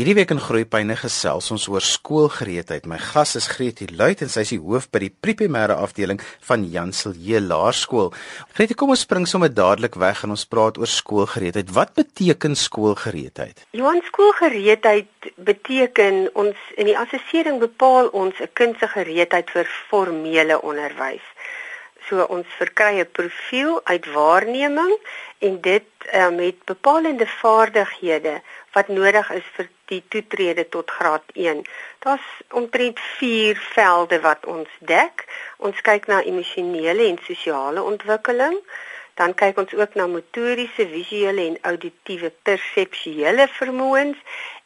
[0.00, 2.86] Hierdie week in Groepyne gesels ons oor skoolgereedheid.
[2.88, 6.64] My gas is Gretie Luit en sy is die hoof by die primêre afdeling van
[6.72, 8.08] Janselje Laerskool.
[8.56, 11.74] Gretie, kom ons spring sommer dadelik weg en ons praat oor skoolgereedheid.
[11.76, 13.60] Wat beteken skoolgereedheid?
[13.76, 20.62] Johan, skoolgereedheid beteken ons in die assessering bepaal ons 'n kind se gereedheid vir formele
[20.64, 21.26] onderwys.
[22.08, 24.96] So ons verkry 'n profiel uit waarneming
[25.38, 28.40] en dit um, met bepalende vaardighede
[28.72, 31.64] wat nodig is vir die toetrede tot graad 1.
[31.98, 35.26] Daar's omtrent 4 velde wat ons dek.
[35.56, 38.58] Ons kyk na emosionele en sosiale ontwikkeling.
[39.14, 44.16] Dan kyk ons ook na motoriese, visuele en auditiewe perseptuele vermoëns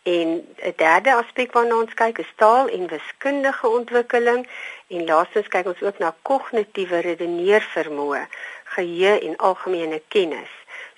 [0.05, 0.29] en
[0.63, 4.47] 'n derde aspek waarna ons kyk is taal en wiskundige ontwikkeling
[4.89, 8.27] en laastens kyk ons ook na kognitiewe redeneervermoë,
[8.65, 10.53] geheue en algemene kennis.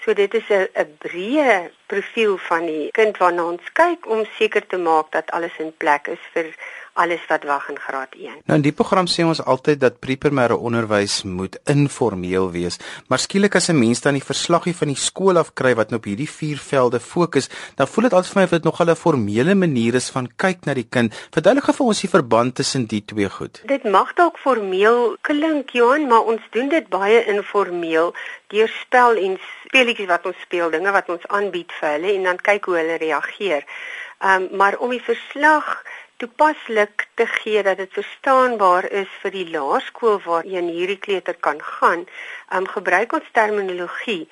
[0.06, 1.54] So dit is 'n 'n breë
[1.90, 6.06] profiel van die kind waarna ons kyk om seker te maak dat alles in plek
[6.12, 6.52] is vir
[6.96, 8.40] alles wat wag in graad 1.
[8.48, 13.54] Nou in die program sê ons altyd dat primêre onderwys moet informeel wees, maar skielik
[13.54, 16.30] as 'n mens dan die verslaggie van die skool af kry wat nou op hierdie
[16.30, 19.94] vier velde fokus, dan voel dit altyd vir my of dit nog 'n formele manier
[19.94, 21.14] is van kyk na die kind.
[21.30, 23.62] Verduidelik vir ons die verband tussen die twee goed.
[23.66, 28.14] Dit mag dalk formeel klink, Johan, maar ons doen dit baie informeel
[28.48, 32.36] deur spel en speletjies wat ons speel, dinge wat ons aanbied vir hulle en dan
[32.36, 33.64] kyk hoe hulle reageer.
[34.18, 35.82] Ehm um, maar om die verslag
[36.16, 42.06] toepaslik te gee dat dit verstaanbaar is vir die laerskool waarheen hierdie kleuter kan gaan,
[42.56, 44.28] um, gebruik ons terminologie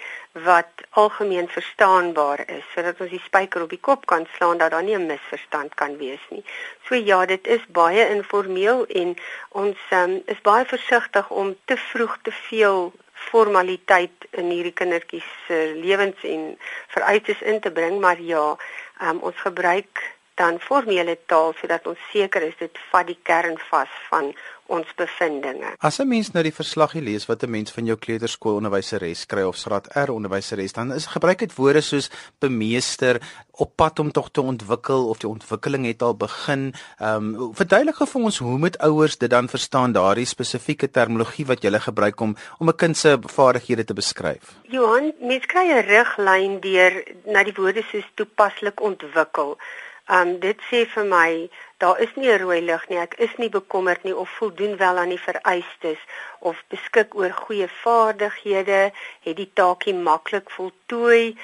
[0.47, 4.83] wat algemeen verstaanbaar is sodat ons die spyker op die kop kan slaan dat daar
[4.83, 6.45] nie 'n misverstand kan wees nie.
[6.89, 9.17] So ja, dit is baie informeel en
[9.49, 15.73] ons um, is baie versigtig om te vroeg te veel formaliteit in hierdie kindertjies se
[15.77, 18.57] lewens en vereistes in te bring, maar ja,
[19.03, 23.91] um, ons gebruik dan formele taal sodat ons seker is dit vat die kern vas
[24.09, 24.33] van
[24.73, 25.75] ons bevindinge.
[25.79, 29.57] As 'n mens nou die verslag lees wat 'n mens van jou kleuterskoolonderwyseres kry of
[29.57, 34.41] graad R onderwyseres, dan is gebruik dit woorde soos bemeester, op pad om tog te
[34.41, 36.75] ontwikkel of die ontwikkeling het al begin.
[36.99, 41.63] Ehm um, verduidelik vir ons hoe moet ouers dit dan verstaan daardie spesifieke terminologie wat
[41.63, 44.57] jy gebruik om om 'n kind se vaardighede te beskryf.
[44.63, 49.59] Johan, mens kry 'n riglyn deur na die woorde soos toepaslik ontwikkel.
[50.07, 51.49] Um dit sê vir my
[51.81, 52.99] daar is nie 'n rooi lig nie.
[52.99, 56.01] Ek is nie bekommerd nie of voldoen wel aan die vereistes
[56.39, 61.37] of beskik oor goeie vaardighede, het die taakie maklik voltooi,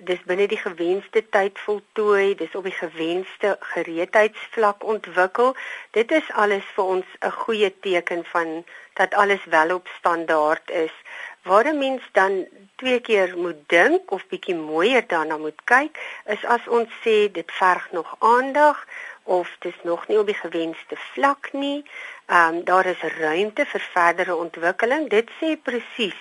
[0.00, 5.54] dis binne die gewenste tyd voltooi, dis op die gewenste gereedheidsvlak ontwikkel.
[5.90, 8.64] Dit is alles vir ons 'n goeie teken van
[8.94, 10.94] dat alles wel op standaard is.
[11.42, 12.46] Waar 'n mens dan
[12.78, 15.98] twee keer moet dink of bietjie mooier daarna moet kyk,
[16.34, 18.84] is as ons sê dit verg nog aandag
[19.28, 21.82] of dit is nog nie op die gewenste vlak nie.
[22.26, 25.08] Ehm um, daar is ruimte vir verdere ontwikkeling.
[25.08, 26.20] Dit sê presies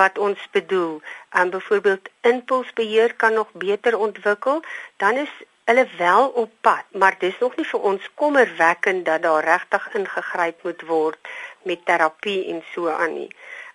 [0.00, 1.00] wat ons bedoel.
[1.00, 4.62] Ehm um, byvoorbeeld impulsbeheer kan nog beter ontwikkel,
[4.96, 9.44] dan is hulle wel op pad, maar dis nog nie vir ons kommerwekkend dat daar
[9.44, 11.28] regtig ingegryp moet word
[11.62, 13.30] met terapie en so aan nie.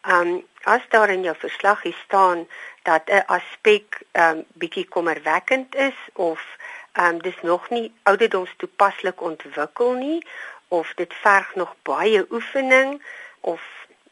[0.07, 2.47] Um as daar in jou verslag staan
[2.83, 6.57] dat 'n aspek um bietjie kommerwekkend is of
[6.93, 10.27] um dis nog nie ouderdoms toepaslik ontwikkel nie
[10.67, 13.03] of dit verg nog baie oefening
[13.39, 13.61] of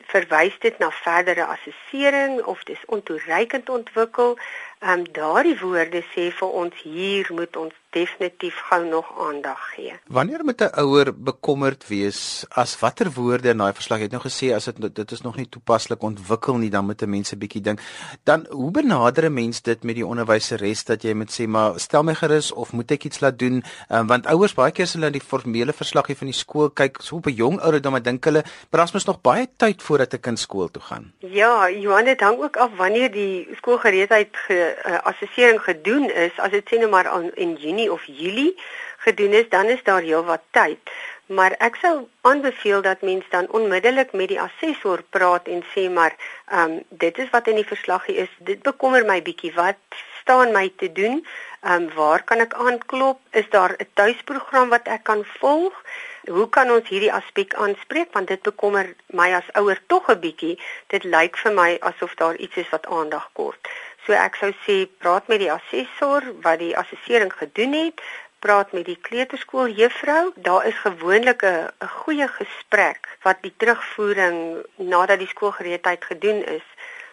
[0.08, 4.38] verwys dit na verdere assessering of dis ontoereikend ontwikkel
[4.80, 9.94] Ehm um, daardie woorde sê vir ons hier moet ons definitief gou nog aandag gee.
[10.08, 14.54] Wanneer moet 'n ouer bekommerd wees as watter woorde in daai verslag het nou gesê
[14.54, 17.62] as dit dit is nog nie toepaslik ontwikkel nie dan moet 'n mens 'n bietjie
[17.62, 17.80] dink.
[18.24, 22.04] Dan hoe benader 'n mens dit met die onderwyseres dat jy moet sê maar stel
[22.04, 23.64] my gerus of moet ek iets laat doen?
[23.90, 27.16] Ehm um, want ouers baie keer hulle die formele verslagie van die skool kyk so
[27.16, 30.40] op 'n jong ouderdom dan dink hulle maar mos nog baie tyd voordat 'n kind
[30.40, 31.14] skool toe gaan.
[31.20, 36.52] Ja, Johan dit hang ook af wanneer die skoolgereedheid ge uh, assessering gedoen is, as
[36.52, 38.56] dit sê nou maar aan in Junie of Julie
[38.98, 40.80] gedoen is, dan is daar heelwat tyd.
[41.28, 46.16] Maar ek sou aanbeveel dat mens dan onmiddellik met die assessor praat en sê maar,
[46.48, 48.32] ehm um, dit is wat in die verslaggie is.
[48.40, 49.54] Dit bekommer my bietjie.
[49.54, 51.26] Wat staan my te doen?
[51.62, 53.20] Ehm um, waar kan ek aanklop?
[53.32, 55.84] Is daar 'n tuisprogram wat ek kan volg?
[56.28, 60.60] Hoe kan ons hierdie aspek aanspreek want dit bekommer my as ouer tog 'n bietjie.
[60.88, 63.68] Dit lyk vir my asof daar iets is wat aandag kort.
[64.08, 68.00] So ek sou sê praat met die assessor wat die assessering gedoen het,
[68.40, 70.32] praat met die kleuterskool juffrou.
[70.46, 76.64] Daar is gewoonlik 'n goeie gesprek wat die terugvoering nadat die skoolgereedheid gedoen is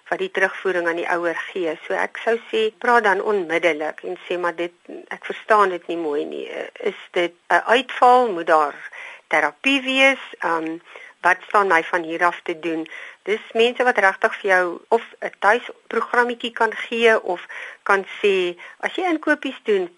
[0.09, 1.75] wat die terugvoering aan die ouer gee.
[1.87, 4.75] So ek sou sê praat dan onmiddellik en sê maar dit
[5.09, 6.47] ek verstaan dit nie mooi nie.
[6.79, 8.29] Is dit 'n uitval?
[8.29, 8.77] Moet daar
[9.27, 10.23] terapie wees?
[10.45, 10.81] Um
[11.21, 12.89] wat staan my van hier af te doen?
[13.25, 14.65] Dis mense wat regtig vir jou
[14.97, 17.47] of 'n tuisprogrammetjie kan gee of
[17.83, 19.89] kan sê as jy inkopies doen,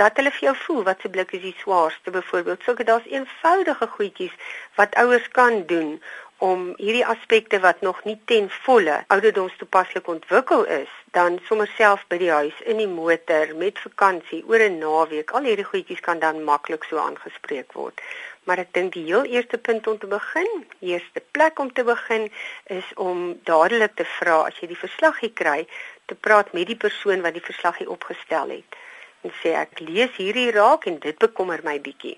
[0.00, 2.62] laat hulle vir jou voel wat se blik is die swaarste byvoorbeeld.
[2.64, 4.34] So daar's eenvoudige goedjies
[4.74, 6.02] wat ouers kan doen
[6.38, 12.18] om hierdie aspekte wat nog nie ten volle ouderdomstoepaslik ontwikkel is, dan sommer self by
[12.18, 16.44] die huis in die motor met vakansie oor 'n naweek, al hierdie goedjies kan dan
[16.44, 18.00] maklik so aangespreek word.
[18.44, 22.30] Maar ek dink die heel eerste punt om te begin, eerste plek om te begin
[22.66, 25.66] is om dadelik te vra as jy die verslaggie kry,
[26.06, 28.76] te praat met die persoon wat die verslaggie opgestel het
[29.24, 32.16] en sê ek lees hierdie raak en dit bekommer my bietjie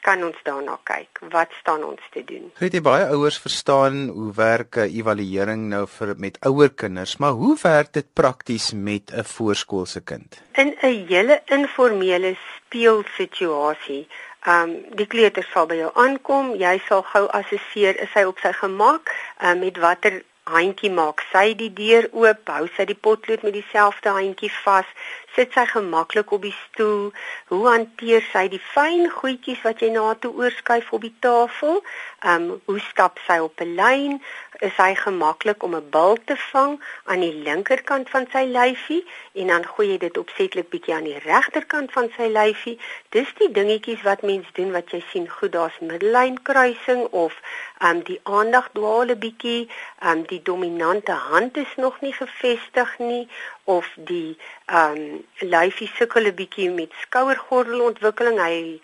[0.00, 1.20] kan ons daarna kyk.
[1.30, 2.52] Wat staan ons te doen?
[2.58, 7.32] Weet jy baie ouers verstaan hoe werk 'n evaluering nou vir met ouer kinders, maar
[7.32, 10.42] hoe werk dit prakties met 'n voorskoolse kind?
[10.52, 14.06] In 'n hele informele speelsituasie.
[14.46, 18.38] Ehm um, die kleuter sal by jou aankom, jy sal gou assesseer is hy op
[18.38, 19.10] sy gemak,
[19.42, 24.12] um, met watter handjie maak sy die deur oop, hou sy die potlood met dieselfde
[24.14, 24.88] handjie vas,
[25.34, 27.10] sit sy gemaklik op die stoel,
[27.50, 31.82] hoe hanteer sy die fyn goedjies wat jy na toe oorskuif op die tafel?
[32.22, 34.20] Ehm um, hoe stap sy op 'n lyn?
[34.64, 39.46] Is hy gemaklik om 'n bil te vang aan die linkerkant van sy lyfie en
[39.52, 42.78] dan gooi jy dit opsetlik bietjie aan die regterkant van sy lyfie?
[43.16, 47.36] Dis die dingetjies wat mens doen wat jy sien, goed, daar's middellynkruising of
[47.78, 49.68] ehm um, die aandag dwaal 'n bietjie,
[50.00, 53.28] ehm um, die dominante hand is nog nie gefestig nie
[53.64, 58.40] of die ehm um, lyfie sukkel 'n bietjie met skouergordelontwikkeling.
[58.40, 58.80] Hy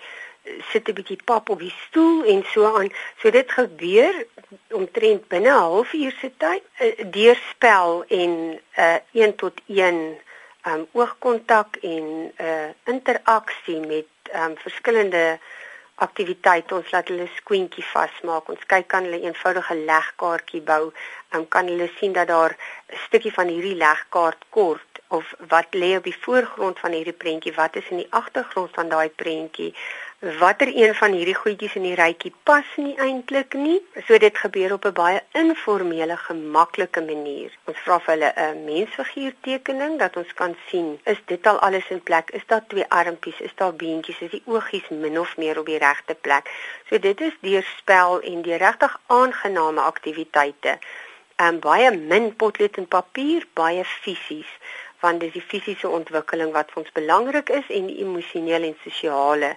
[0.70, 2.90] sit 'n bietjie pap op die stoel en so aan.
[3.20, 4.26] So dit gebeur
[4.70, 6.62] omtrent binne 'n halfuur se tyd.
[6.80, 10.18] Uh, deurspel en 'n uh, 1 tot 1
[10.66, 15.38] um oogkontak en 'n uh, interaksie met um verskillende
[15.94, 20.92] aktiwiteite ons laat hulle skoentjie vasmaak ons kyk kan hulle eenvoudige legkaartjie bou
[21.36, 25.96] en kan hulle sien dat daar 'n stukkie van hierdie legkaart kort of wat lê
[25.96, 29.74] op die voorgrond van hierdie prentjie, wat is in die agtergrond van daai prentjie?
[30.22, 33.80] Watter een van hierdie goedjies in die rytjie pas nie eintlik nie?
[34.06, 37.50] So dit gebeur op 'n baie informele, gemaklike manier.
[37.64, 41.88] Ons vra vir hulle 'n mensfiguur tekening dat ons kan sien, is dit al alles
[41.88, 42.30] in plek?
[42.30, 43.40] Is daar twee armpies?
[43.40, 44.20] Is daar beentjies?
[44.20, 46.50] Is die oogies min of meer op die regte plek?
[46.88, 50.78] So dit is deur spel en deur regtig aangename aktiwiteite.
[51.36, 54.58] Ehm um, baie min potlood en papier, baie fisies
[55.02, 59.56] want dis die fisiese ontwikkeling wat vir ons belangrik is en die emosionele en sosiale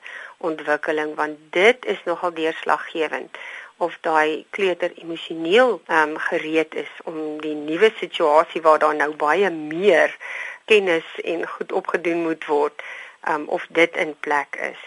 [0.49, 3.37] ontwikkeling want dit is nogal deurslaggewend
[3.77, 9.11] of daai kleuter emosioneel ehm um, gereed is om die nuwe situasie waar daar nou
[9.25, 10.17] baie meer
[10.65, 12.85] kennis en goed opgedoen moet word
[13.21, 14.81] ehm um, of dit in plek is.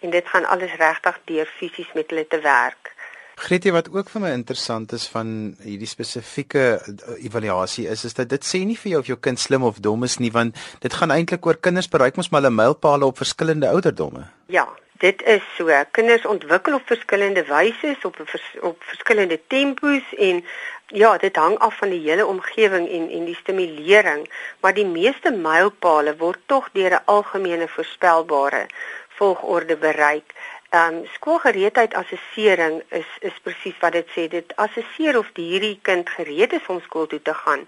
[0.00, 2.93] En dit gaan alles regtig deur fisies met hulle te werk
[3.34, 5.28] Gretie wat ook vir my interessant is van
[5.62, 9.40] hierdie spesifieke eh, evaluasie is is dat dit sê nie vir jou of jou kind
[9.40, 12.54] slim of dom is nie want dit gaan eintlik oor kinders bereik mos maar 'n
[12.54, 14.26] mylpaale op verskillende ouderdomme.
[14.46, 15.66] Ja, dit is so.
[15.90, 20.44] Kinders ontwikkel op verskillende wyse, op vers, op verskillende tempos en
[20.86, 25.30] ja, dit hang af van die hele omgewing en en die stimulering, maar die meeste
[25.30, 28.66] mylpaale word tog deur 'n algemene voorspelbare
[29.08, 30.34] volgorde bereik.
[30.74, 34.22] Ehm um, skoolgereedheid assessering is is presies wat dit sê.
[34.28, 37.62] Dit assesseer of die hierdie kind gereed is om skool toe te gaan.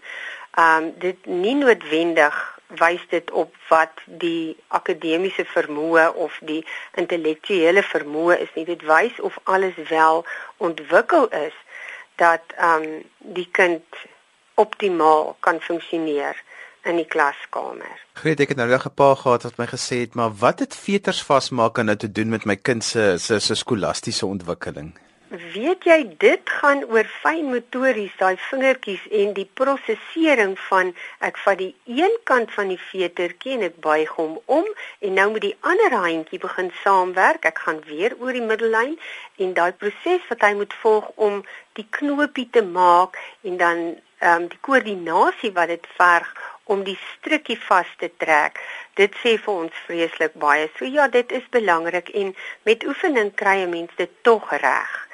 [0.63, 2.41] Ehm um, dit nie noodwendig
[2.81, 6.65] wys dit op wat die akademiese vermoë of die
[7.03, 8.67] intellektuele vermoë is nie.
[8.73, 11.63] Dit wys of alles wel ontwikkel is
[12.25, 13.01] dat ehm um,
[13.39, 14.03] die kind
[14.67, 16.43] optimaal kan funksioneer
[16.87, 18.05] in die klaskamer.
[18.21, 21.23] Greet, ek het nou 'n pa gehad wat my gesê het, maar wat het veters
[21.23, 24.95] vasmaak aan nou te doen met my kind se se se skolastiese ontwikkeling?
[25.29, 30.93] Weet jy, dit gaan oor fyn motories, daai vingertjies en die prosesering van
[31.29, 34.69] ek vat die een kant van die vetertjie en ek buig hom om
[35.01, 37.43] en nou moet die ander handjie begin saamwerk.
[37.51, 38.95] Ek gaan weer oor die middellyn
[39.43, 41.43] en daai proses wat hy moet volg om
[41.75, 43.87] die knoopie te maak en dan
[44.23, 46.31] ehm um, die koördinasie wat dit verg
[46.67, 48.59] om die strukkie vas te trek.
[48.99, 50.69] Dit sê vir ons vreeslik baie.
[50.79, 52.35] So ja, dit is belangrik en
[52.69, 55.06] met oefening kry 'n mens dit tog reg.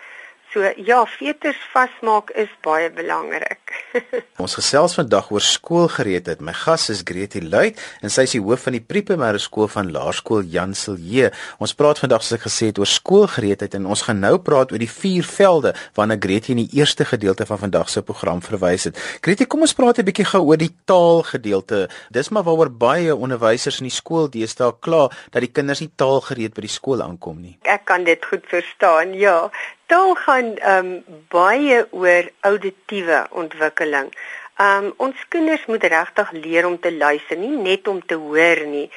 [0.52, 3.72] So ja, veters vasmaak is baie belangrik.
[4.42, 6.42] Ons gesels vandag oor skoolgereedheid.
[6.44, 9.88] My gas is Gretie Luit en sy is die hoof van die primêre skool van
[9.94, 11.30] Laerskool Jan Silje.
[11.56, 14.84] Ons praat vandag soos ek gesê het oor skoolgereedheid en ons gaan nou praat oor
[14.84, 19.00] die vier velde waarna Gretie in die eerste gedeelte van vandag se program verwys het.
[19.24, 21.88] Gretie, kom ons praat 'n bietjie gou oor die taalgedeelte.
[22.12, 26.52] Dis maar waaroor baie onderwysers in die skool deesdae kla dat die kinders nie taalgereed
[26.52, 27.56] by die skool aankom nie.
[27.64, 29.14] Ek kan dit goed verstaan.
[29.16, 29.48] Ja,
[29.92, 34.08] taal gaan ehm um, baie oor auditiewe ontwikkeling.
[34.56, 38.62] Ehm um, ons kinders moet regtig leer om te luister, nie net om te hoor
[38.66, 38.88] nie.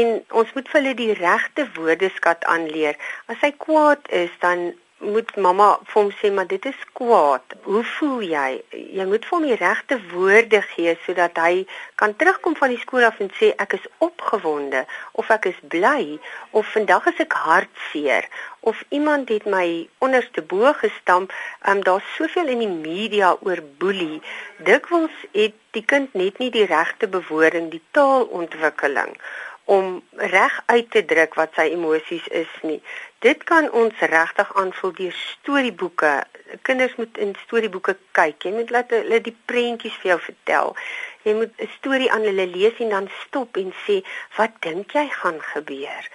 [0.00, 2.96] En ons moet vir hulle die regte woordeskat aanleer.
[3.26, 7.54] As hy kwaad is, dan moet mamma vir hom sê maar dit is kwaad.
[7.62, 8.48] Hoe voel jy?
[8.98, 11.66] Jy moet vir hom die regte woorde gee sodat hy
[12.00, 16.18] kan terugkom van die skool af en sê ek is opgewonde of ek is bly
[16.50, 18.26] of vandag is ek hartseer
[18.66, 21.32] of iemand het my onderste bo gestamp.
[21.62, 24.18] Um, Daar's soveel in die media oor boelie.
[24.66, 29.14] Dikwels het die kind net nie die regte bewoording, die taalontwikkeling
[29.68, 32.78] om reg uit te druk wat sy emosies is nie.
[33.20, 36.12] Dit kan ons regtig aanvul deur storieboeke.
[36.64, 38.46] Kinders moet in storieboeke kyk.
[38.46, 40.72] Jy moet laat hulle die prentjies vir jou vertel.
[41.26, 44.00] Jy moet 'n storie aan hulle lees en dan stop en sê,
[44.38, 46.08] "Wat dink jy gaan gebeur?"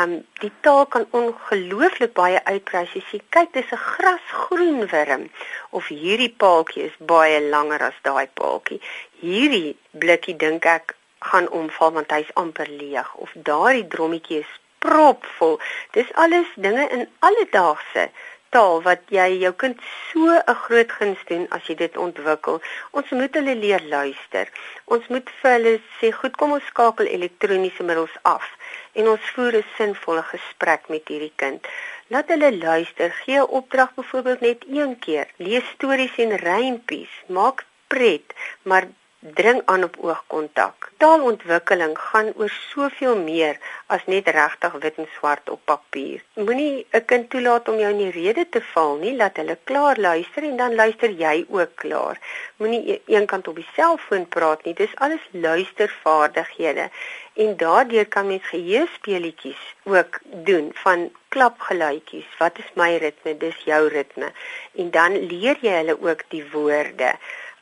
[0.00, 2.88] Um die taal kan ongelooflik baie uitbrei.
[2.94, 5.30] Jy sê, "Kyk, dis 'n grasgroen wurm."
[5.70, 8.80] Of hierdie paaltjie is baie langer as daai paaltjie.
[9.20, 10.96] Hierdie blikkie dink ek
[11.30, 14.52] gaan omval want hy's amper leeg of daardie drommetjie is
[14.84, 15.58] propvol.
[15.96, 18.10] Dis alles dinge in alledaagse
[18.54, 22.60] taal wat jy jou kind so 'n groot guns doen as jy dit ontwikkel.
[22.98, 24.46] Ons moet hulle leer luister.
[24.94, 28.46] Ons moet vir hulle sê, "Goed, kom ons skakel elektroniese middels af
[28.92, 31.66] en ons voer 'n sinvolle gesprek met hierdie kind."
[32.12, 33.10] Laat hulle luister.
[33.24, 35.26] Gee 'n opdrag byvoorbeeld net een keer.
[35.36, 37.12] Lees stories en rympies.
[37.26, 38.84] Maak pret, maar
[39.32, 40.90] dring aan op oogkontak.
[40.96, 46.20] Taalontwikkeling gaan oor soveel meer as net regtig wit en swart op papier.
[46.34, 49.96] Moenie 'n kind toelaat om jou in die rede te val nie, laat hulle klaar
[49.96, 52.20] luister en dan luister jy ook klaar.
[52.56, 54.74] Moenie e-, eenkant op die selfoon praat nie.
[54.74, 56.90] Dis alles luistervaardighede.
[57.34, 62.28] En daardeur kan mens geheuespeletjies ook doen van klapgeluitjies.
[62.38, 63.36] Wat is my ritme?
[63.36, 64.32] Dis jou ritme.
[64.74, 67.14] En dan leer jy hulle ook die woorde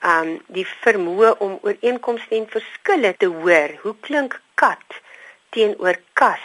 [0.03, 3.77] um die vermoë om ooreenkomste en verskille te hoor.
[3.83, 4.99] Hoe klink kat
[5.55, 6.43] teenoor kas?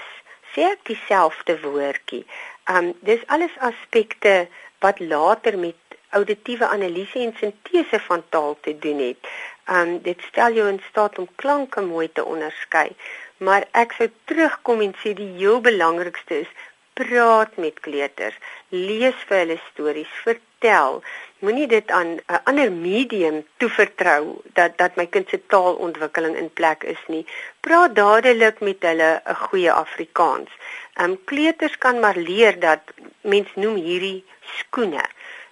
[0.53, 2.23] Sê ek dieselfde woordjie.
[2.69, 4.47] Um dis alles aspekte
[4.85, 5.77] wat later met
[6.15, 9.33] auditiewe analise en sintese van taal te doen het.
[9.65, 12.89] Um dit stel jou in staat om klanke mooi te onderskei.
[13.37, 16.53] Maar ek sou terugkom en sê die heel belangrikste is
[16.97, 18.37] praat met kleuters,
[18.73, 21.01] lees vir hulle stories, vertel.
[21.39, 26.83] Moenie dit aan 'n ander medium toevertrou dat dat my kind se taalontwikkeling in plek
[26.83, 27.25] is nie.
[27.59, 30.49] Praat dadelik met hulle 'n goeie Afrikaans.
[30.93, 32.81] Ehm um, kleuters kan maar leer dat
[33.21, 35.05] mens noem hierdie skoene.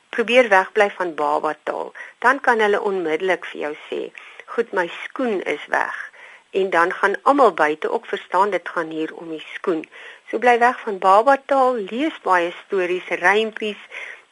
[0.10, 1.94] Probeer wegbly van baba taal.
[2.20, 4.12] Dan kan hulle onmiddellik vir jou sê,
[4.46, 6.12] "Goed, my skoen is weg."
[6.50, 9.90] En dan gaan almal buite ook verstaan dit gaan hier om die skoen.
[10.30, 13.82] So bly weg van baba taal, lees baie stories, rympies,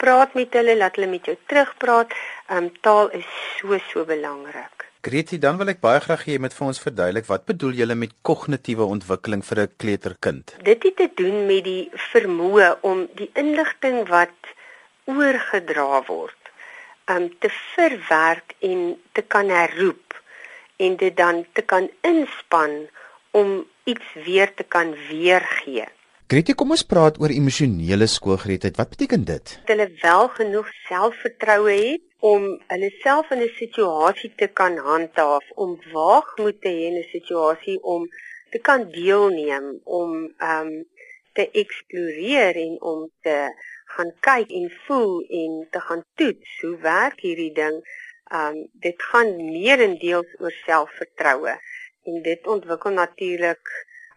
[0.04, 2.16] praat met hulle, laat hulle met jou terugpraat.
[2.50, 4.90] Ehm um, taal is so so belangrik.
[5.04, 7.88] Gretie, dan wil ek baie graag hê jy moet vir ons verduidelik wat bedoel jy
[8.00, 10.56] met kognitiewe ontwikkeling vir 'n kleuterkind?
[10.64, 14.54] Dit het te doen met die vermoë om die inligting wat
[15.06, 16.44] oorgedra word,
[17.12, 20.22] um te verwerk en te kan herroep
[20.78, 22.88] en dit dan te kan inspann
[23.32, 25.88] om iets weer te kan weergee.
[26.34, 28.78] Gretie, kom ons praat oor emosionele skoolgereedheid.
[28.80, 29.52] Wat beteken dit?
[29.54, 35.46] Dat hulle wel genoeg selfvertroue het om hulle self in 'n situasie te kan handhaaf,
[35.66, 38.08] om waagmoed te hê in 'n situasie om
[38.50, 40.74] te kan deelneem, om ehm um,
[41.38, 43.38] te eksploreer en om te
[43.94, 47.78] gaan kyk en voel en te gaan toets hoe werk hierdie ding.
[48.32, 51.56] Ehm um, dit gaan meerendeels oor selfvertroue
[52.10, 53.70] en dit ontwikkel natuurlik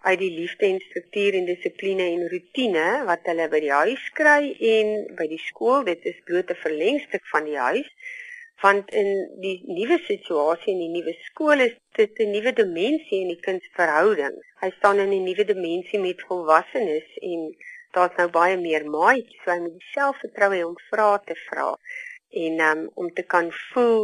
[0.08, 4.52] uit die liefde en struktuur en dissipline en rotine wat hulle by die huis kry
[4.74, 7.88] en by die skool dit is bloot 'n verlengstuk van die huis
[8.62, 9.10] want in
[9.44, 13.66] die nuwe situasie in die nuwe skool is dit 'n nuwe dimensie in die kind
[13.66, 17.50] se verhouding hy staan in 'n nuwe dimensie met volwassenes en
[17.98, 21.68] daar's nou baie meer maatjies so hy moet selfvertroue hê om vrae te vra
[22.46, 24.02] en um, om te kan voel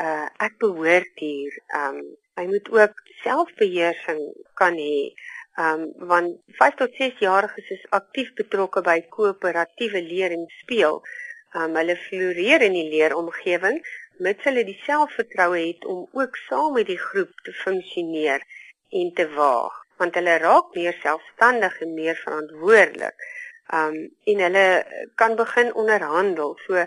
[0.00, 4.22] uh, ek behoort hier um, Hy moet ook selfbeheersing
[4.58, 5.14] kan hê.
[5.56, 10.98] Ehm um, want 5 tot 6 jariges is aktief betrokke by koöperatiewe leer en speel.
[11.52, 13.78] Ehm um, hulle floreer in die leeromgewing,
[14.26, 18.42] mits hulle die selfvertroue het om ook saam met die groep te funksioneer
[19.02, 23.30] en te waag, want hulle raak meer selfstandig en meer verantwoordelik.
[23.78, 23.96] Um
[24.34, 24.66] en hulle
[25.22, 26.58] kan begin onderhandel.
[26.66, 26.82] So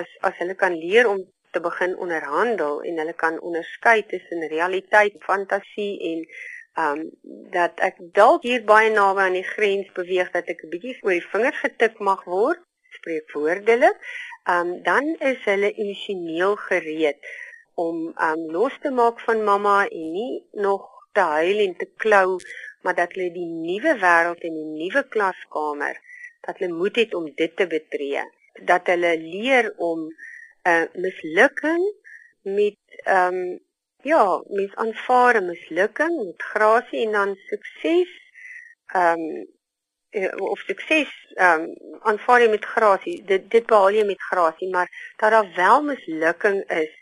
[0.00, 1.22] as as hulle kan leer om
[1.54, 6.26] te begin onderhandel en hulle kan onderskei tussen realiteit, fantasie en
[6.78, 7.00] um
[7.52, 11.16] dat ek dalk hier baie naby aan die grens beweeg dat ek 'n bietjie oor
[11.16, 12.60] die vingers getik mag word,
[12.98, 13.98] spreek woordelik.
[14.54, 17.20] Um dan is hulle emosioneel gereed
[17.74, 17.96] om
[18.28, 22.38] um los te maak van mamma en nie nog te huil en te klou,
[22.82, 25.96] maar dat hulle die nuwe wêreld en die nuwe klaskamer
[26.46, 28.22] dat hulle moed het om dit te betree.
[28.70, 30.12] Dat hulle leer om 'n
[30.70, 31.82] uh, mislukking
[32.42, 33.58] met um
[34.02, 38.10] ja, mens aanvaar 'n mislukking met grasie en dan sukses.
[38.86, 43.24] Ehm um, of sukses ehm um, aanvaar jy met grasie.
[43.24, 46.92] Dit dit behaal jy met grasie, maar dat daar wel mislukking is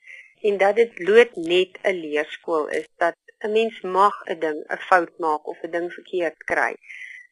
[0.40, 4.76] en dat dit bloot net 'n leerskool is dat 'n mens mag 'n ding 'n
[4.88, 6.76] fout maak of 'n ding verkeerd kry.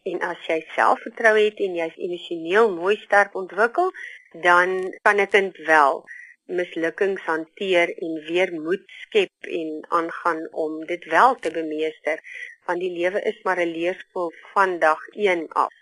[0.02, 3.92] En as jy selfvertroue het en jy's emosioneel mooi sterk ontwikkel,
[4.32, 4.68] dan
[5.02, 6.04] kan 'n kind wel
[6.46, 12.20] mislukkings hanteer en weer moed skep en aangaan om dit wel te bemeester
[12.64, 15.74] want die lewe is maar 'n leerskool van dag 1 af.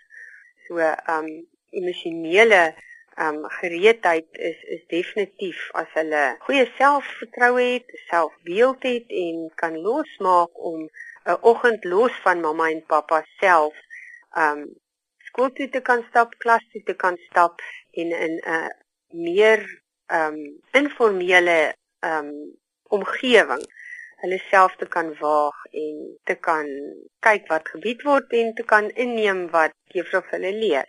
[0.67, 0.77] So
[1.15, 1.27] um
[1.69, 2.75] emosionele
[3.19, 10.63] um gereedheid is is definitief as hulle goeie selfvertroue het, selfbeeld het en kan losmaak
[10.69, 10.89] om
[11.25, 13.75] 'n oggend los van mamma en pappa self
[14.37, 14.81] um
[15.17, 18.69] skool toe te kan stap, klas toe te kan stap en in 'n
[19.07, 20.37] meer um
[20.81, 22.29] informele um
[22.89, 23.63] omgewing
[24.23, 26.67] hulle self te kan waag en te kan
[27.27, 30.87] kyk wat gebied word en te kan inneem wat juffrou hulle leer.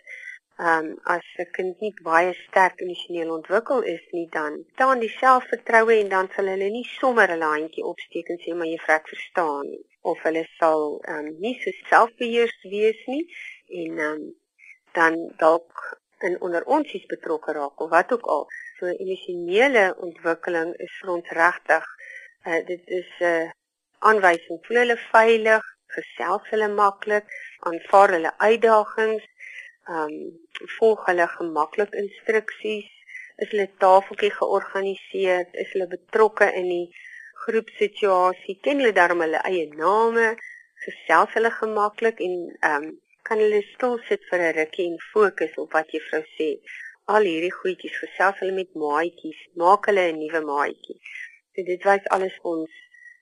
[0.71, 5.99] Um as 'n kind nie baie sterk emosioneel ontwikkel is nie dan staan die selfvertroue
[5.99, 9.65] en dan sal hulle nie sommer 'n handjie opsteek en sê maar juffrou ek verstaan
[9.71, 10.81] nie of hulle sal
[11.15, 13.25] um nie so selfbeheers wees nie
[13.83, 14.23] en um
[14.93, 15.83] dan dalk
[16.27, 18.47] in onder onsies betrokke raak of wat ook al.
[18.79, 21.85] So emosionele ontwikkeling is vir ons regtig
[22.47, 23.53] uh, dit is 'n uh,
[24.09, 24.59] aanwysing.
[24.65, 27.31] Voel hulle veilig, gesels hulle maklik,
[27.69, 29.23] aanvaar hulle uitdagings,
[29.95, 30.13] um
[30.77, 32.91] volg hulle gemaklik instruksies,
[33.43, 36.87] is hulle tafeltjie georganiseer, is hulle betrokke in die
[37.45, 40.31] groepsituasie, ken hulle darm hulle eie name,
[40.85, 42.37] gesels hulle gemaklik en
[42.71, 42.87] um
[43.25, 46.49] kan hulle stil sit vir 'n rukkie en fokus op wat juffrou sê
[47.05, 50.97] al hierdie goedjies gesels hulle met maatjies, maak hulle 'n nuwe maatjie.
[51.55, 52.71] So dit wys alles vir ons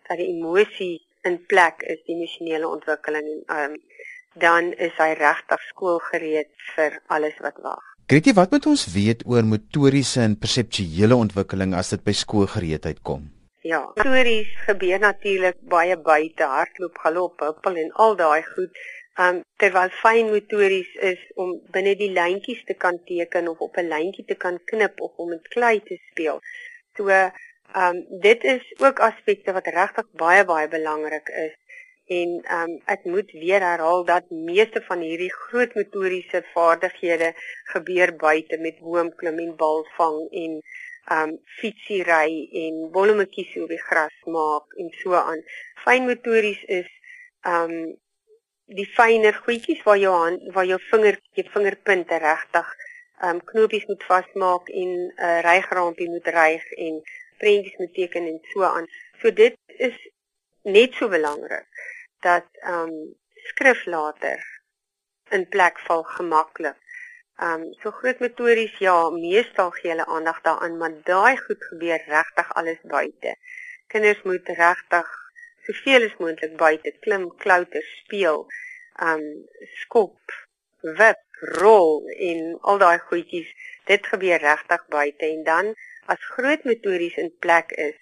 [0.07, 3.81] dat die emosie in plek is, die emosionele ontwikkeling en um,
[4.45, 7.83] dan is hy regtig skoolgereed vir alles wat wag.
[8.09, 13.29] Gritie, wat moet ons weet oor motoriese en perseptuele ontwikkeling as dit by skoolgereedheid kom?
[13.63, 18.81] Ja, motories gebeur natuurlik baie buite, hardloop, galop, huppel en al daai goed
[19.17, 24.25] um terwyl fynmotories is om binne die lyntjies te kan teken of op 'n lyntjie
[24.25, 26.39] te kan knip of om met klei te speel.
[26.97, 27.09] So
[27.75, 31.53] um dit is ook aspekte wat regtig baie baie belangrik is
[32.07, 37.33] en um ek moet weer herhaal dat meeste van hierdie groot motoriese vaardighede
[37.73, 40.61] gebeur buite met boomklim en balvang en
[41.11, 45.43] um fietsiery en bolletjies op die gras maak en so aan.
[45.85, 46.89] Fynmotories is
[47.45, 48.01] um
[48.65, 52.69] die fyner goedjies waar jou hand waar jou vinger jou vingerpunte regtig
[53.23, 57.01] um knopies moet vasmaak en 'n uh, rygraampie moet ryg en
[57.37, 58.87] prentjies moet teken en so aan.
[59.21, 59.97] So dit is
[60.61, 61.67] net so belangrik
[62.19, 63.15] dat um
[63.49, 64.39] skrif later
[65.29, 66.77] in plek val gemaklik.
[67.41, 72.53] Um so groot motories ja, meestal gee hulle aandag daaraan, maar daai goed gebeur regtig
[72.53, 73.35] alles buite.
[73.87, 75.22] Kinders moet regtig
[75.67, 78.45] soveel as moontlik buite klim, klouter, speel,
[79.09, 79.23] um
[79.81, 80.35] skop,
[80.99, 81.21] wip,
[81.59, 83.49] rol en al daai goedjies.
[83.89, 85.73] Dit gebeur regtig buite en dan
[86.13, 87.97] as groot motories in plek is,